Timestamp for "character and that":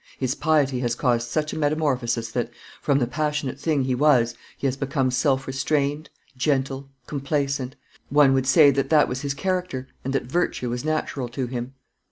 9.35-10.23